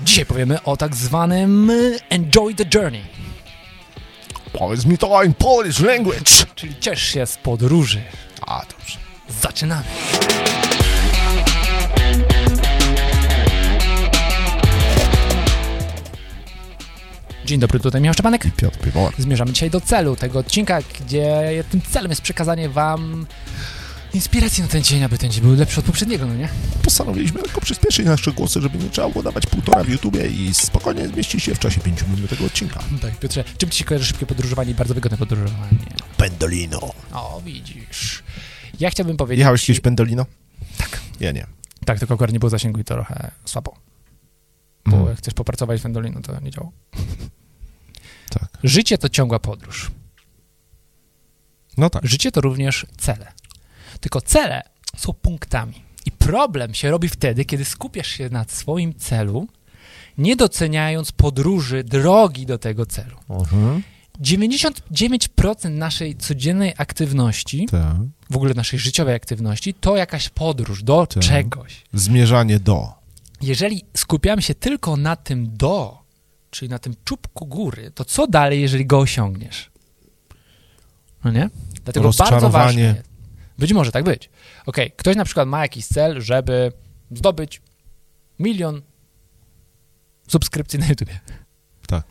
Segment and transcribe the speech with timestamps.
[0.00, 1.72] Dzisiaj powiemy o tak zwanym
[2.10, 3.02] enjoy the journey,
[4.52, 6.30] Powiedz mi to in Polish language.
[6.54, 8.02] czyli ciesz się z podróży.
[8.46, 8.98] A, dobrze.
[9.28, 9.84] Zaczynamy.
[17.44, 18.42] Dzień dobry, tutaj Michał Szczepanek.
[18.56, 19.14] Piotr Piwor.
[19.18, 23.26] Zmierzamy dzisiaj do celu tego odcinka, gdzie tym celem jest przekazanie wam
[24.18, 26.48] inspiracji na ten dzień, aby ten dzień był lepszy od poprzedniego, no nie?
[26.82, 31.08] Postanowiliśmy lekko przyspieszyć nasze głosy, żeby nie trzeba było dawać półtora w YouTubie i spokojnie
[31.08, 32.80] zmieścić się w czasie 5 minut tego odcinka.
[33.02, 35.78] Tak, Piotrze, czym ci się kojarzy szybkie podróżowanie i bardzo wygodne podróżowanie?
[36.16, 36.94] Pendolino.
[37.12, 38.22] O, widzisz.
[38.80, 39.38] Ja chciałbym powiedzieć...
[39.38, 40.26] Jechałeś kiedyś Pendolino?
[40.78, 41.00] Tak.
[41.20, 41.46] Ja nie.
[41.84, 43.74] Tak, tylko akurat nie było zasięgu i to trochę słabo.
[44.86, 45.08] Bo Mm.
[45.08, 46.68] jak chcesz popracować w Pendolino, to nie działa.
[48.30, 48.48] Tak.
[48.64, 49.90] Życie to ciągła podróż.
[51.76, 52.06] No tak.
[52.06, 53.32] Życie to również cele.
[54.00, 54.62] Tylko cele
[54.96, 55.74] są punktami.
[56.06, 59.46] I problem się robi wtedy, kiedy skupiasz się na swoim celu,
[60.18, 63.16] nie doceniając podróży, drogi do tego celu.
[63.30, 63.82] Mhm.
[64.20, 67.96] 99% naszej codziennej aktywności, Tak.
[68.30, 71.22] w ogóle naszej życiowej aktywności, to jakaś podróż do Tak.
[71.22, 71.84] czegoś.
[71.92, 72.92] Zmierzanie do.
[73.40, 75.98] Jeżeli skupiamy się tylko na tym do,
[76.50, 79.70] czyli na tym czubku góry, to co dalej, jeżeli go osiągniesz?
[81.24, 81.50] No nie?
[81.84, 83.07] Dlatego bardzo ważne jest.
[83.58, 84.30] Być może tak być.
[84.66, 86.72] Okej, ktoś na przykład ma jakiś cel, żeby
[87.10, 87.60] zdobyć
[88.38, 88.82] milion
[90.28, 91.20] subskrypcji na YouTubie.
[91.86, 92.02] Tak.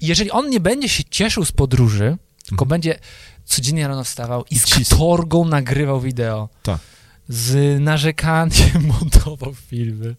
[0.00, 2.68] Jeżeli on nie będzie się cieszył z podróży, tylko Mhm.
[2.68, 2.98] będzie
[3.44, 6.78] codziennie rano wstawał i z katorgą nagrywał wideo, Tak.
[7.28, 10.16] z narzekaniem montował filmy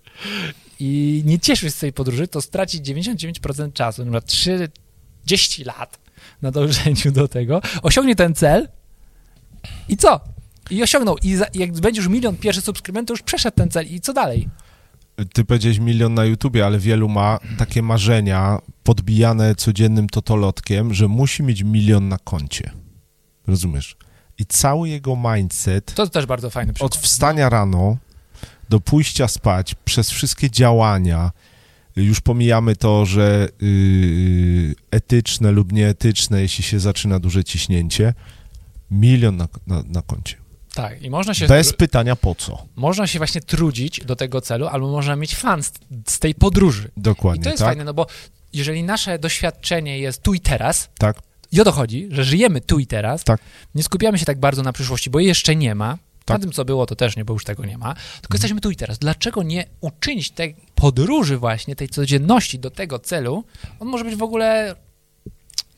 [0.80, 4.74] i nie cieszył się z tej podróży, to straci 99% czasu, na przykład
[5.26, 6.00] 30 lat
[6.42, 8.68] na dążeniu do tego, osiągnie ten cel
[9.90, 10.20] i co?
[10.70, 11.18] I osiągnął.
[11.24, 13.88] I za, jak będzie już milion pierwszy subskrybent, to już przeszedł ten cel.
[13.88, 14.50] I co dalej?
[15.34, 21.44] Ty powiedziałeś milion na YouTubie, ale wielu ma takie marzenia podbijane codziennym totolotkiem, że musi
[21.44, 22.72] mieć milion na koncie.
[23.48, 23.96] Rozumiesz?
[24.38, 26.96] I cały jego mindset To też bardzo fajny przykład.
[26.96, 27.98] od wstania rano
[28.70, 31.32] do pójścia spać, przez wszystkie działania,
[31.96, 38.14] już pomijamy to, że yy, etyczne lub nieetyczne, jeśli się zaczyna duże ciśnięcie,
[38.92, 40.36] milion na, na, na koncie.
[40.76, 42.66] Tak, i można się, Bez pytania po co.
[42.76, 45.72] można się właśnie trudzić do tego celu, albo można mieć fan z,
[46.08, 46.92] z tej podróży.
[46.98, 47.68] Dokładnie, I to jest tak?
[47.68, 48.08] fajne, no bo
[48.54, 51.18] jeżeli nasze doświadczenie jest tu i teraz, Tak,
[51.52, 53.42] i o to chodzi, że żyjemy tu i teraz, Tak.
[53.76, 56.38] nie skupiamy się tak bardzo na przyszłości, bo jej jeszcze nie ma, Tak.
[56.38, 58.72] na tym, co było, to też nie, bo już tego nie ma, tylko jesteśmy tu
[58.72, 58.98] i teraz.
[59.00, 63.44] Dlaczego nie uczynić tej podróży właśnie, tej codzienności do tego celu?
[63.80, 64.76] On może być w ogóle...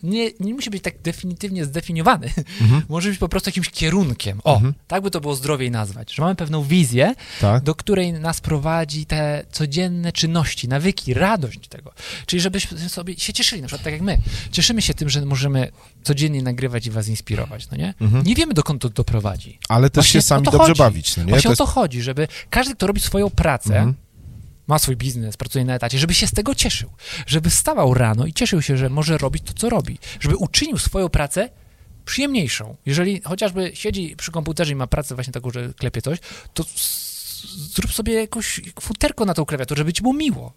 [0.04, 2.30] Nie, nie musi być tak definitywnie zdefiniowany.
[2.62, 2.82] Mhm.
[2.90, 4.42] Może być po prostu jakimś kierunkiem.
[4.44, 4.74] O, Mhm.
[4.88, 6.14] tak by to było zdrowiej nazwać.
[6.16, 7.64] Że mamy pewną wizję, tak.
[7.64, 11.92] do której nas prowadzi te codzienne czynności, nawyki, radość tego.
[12.26, 14.18] Czyli żebyśmy sobie się cieszyli, na przykład tak jak my.
[14.52, 15.72] Cieszymy się tym, że możemy
[16.04, 17.94] codziennie nagrywać i was inspirować, no nie?
[18.02, 18.24] Mhm.
[18.26, 19.60] Nie wiemy, dokąd to doprowadzi.
[19.70, 20.80] Ale też Właśnie się sami o dobrze chodzi.
[20.80, 21.30] bawić, no nie?
[21.30, 23.94] Właśnie To o jest- to chodzi, żeby każdy, kto robi swoją pracę, Mhm.
[24.68, 26.90] Ma swój biznes, pracuje na etacie, żeby się z tego cieszył.
[27.28, 30.00] Żeby wstawał rano i cieszył się, że może robić to, co robi.
[30.20, 31.50] Żeby uczynił swoją pracę
[32.06, 32.76] przyjemniejszą.
[32.86, 36.20] Jeżeli chociażby siedzi przy komputerze i ma pracę właśnie taką, że klepie coś,
[36.54, 36.66] to
[37.58, 40.54] zrób sobie jakąś futerko na tą klawiaturę, żeby ci było miło.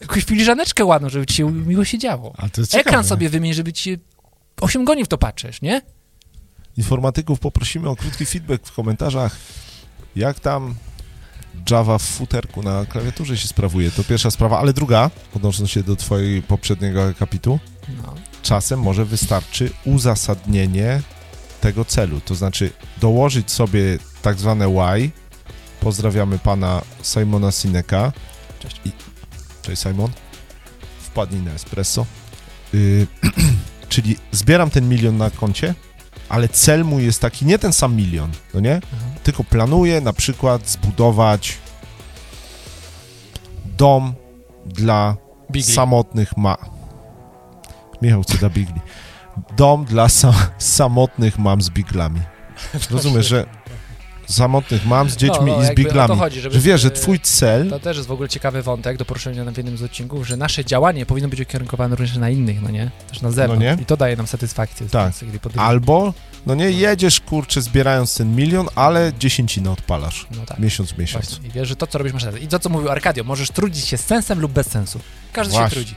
[0.00, 2.34] Jakąś filiżaneczkę ładną, żeby ci się miło się działo.
[2.72, 3.98] Ekran sobie wymień, żeby ci
[4.60, 5.82] 8 godzin w to patrzysz, nie?
[6.76, 9.36] Informatyków poprosimy o krótki feedback w komentarzach.
[10.16, 10.74] Jak tam
[11.70, 13.90] Java w futerku na klawiaturze się sprawuje?
[13.90, 17.58] To pierwsza sprawa, ale druga, odnosząc się do twojego poprzedniego akapitu,
[18.02, 18.14] No.
[18.42, 21.00] czasem może wystarczy uzasadnienie
[21.60, 22.70] tego celu, to znaczy
[23.00, 25.10] dołożyć sobie tak zwane why.
[25.80, 28.12] Pozdrawiamy pana Simona Sineka.
[28.60, 28.80] Cześć.
[28.84, 28.92] I,
[29.62, 30.10] cześć Simon.
[31.00, 32.06] Wpadnij na espresso.
[32.74, 33.06] Y,
[33.88, 35.74] czyli zbieram ten milion na koncie,
[36.28, 38.74] ale cel mój jest taki, nie ten sam milion, no nie?
[38.74, 39.11] Mhm.
[39.22, 41.58] Tylko planuję na przykład zbudować
[43.64, 44.14] dom
[44.66, 45.16] dla
[45.50, 45.74] Bigli.
[45.74, 46.56] samotnych ma...
[48.02, 48.80] Michał da bigli.
[49.56, 52.20] Dom dla sa samotnych mam z biglami.
[52.90, 53.46] Rozumiesz, że
[54.26, 56.16] samotnych mam z dziećmi No, no, i z biglami.
[56.16, 57.70] chodzi, żeby- że wiesz, że twój cel...
[57.70, 60.64] To też jest w ogóle ciekawy wątek do poruszenia w jednym z odcinków, że nasze
[60.64, 62.90] działanie powinno być ukierunkowane również na innych, no nie?
[63.08, 63.62] Też na zewnątrz.
[63.62, 63.76] nie?
[63.82, 64.88] I to daje nam satysfakcję.
[64.88, 65.12] Tak.
[65.42, 65.60] pracy.
[65.60, 66.14] Albo,
[66.46, 70.26] no nie, jedziesz, kurczę, zbierając ten milion, ale dziesięcinę odpalasz.
[70.36, 70.58] No tak.
[70.58, 71.28] Miesiąc w miesiąc.
[71.28, 71.48] Właśnie.
[71.48, 72.36] I wiesz, że to, co robisz, masz sens.
[72.40, 75.00] I to, co mówił Arkadio, możesz trudzić się z sensem lub bez sensu.
[75.32, 75.68] Każdy Właśnie.
[75.70, 75.94] się trudzi.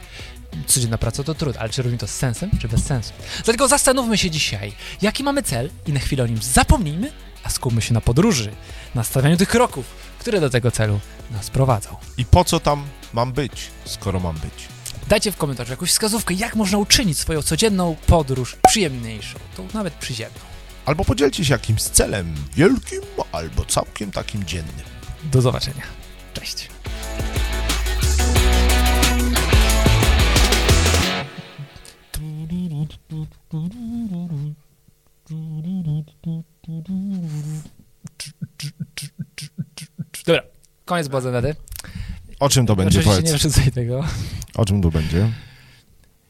[0.67, 3.13] Codzienna praca to trud, ale czy robimy to z sensem, czy bez sensu?
[3.43, 7.11] Dlatego zastanówmy się dzisiaj, jaki mamy cel i na chwilę o nim zapomnijmy,
[7.45, 8.51] a skupmy się na podróży,
[8.95, 9.85] na stawianiu tych kroków,
[10.19, 10.99] które do tego celu
[11.31, 11.89] nas prowadzą.
[12.17, 12.83] I po co tam
[13.13, 14.67] mam być, skoro mam być.
[15.07, 20.39] Dajcie w komentarzu jakąś wskazówkę, jak można uczynić swoją codzienną podróż przyjemniejszą, tą nawet przyziemną.
[20.85, 23.01] Albo podzielcie się jakimś celem wielkim,
[23.31, 24.85] albo całkiem takim dziennym.
[25.23, 25.83] Do zobaczenia.
[26.33, 26.69] Cześć.
[36.71, 37.24] Dobra,
[40.85, 41.55] koniec Błazenady.
[42.39, 43.41] O czym to będzie, Oczywiście nie powiedz?
[43.41, 44.03] wrzucaj tego.
[44.55, 45.29] O czym to będzie?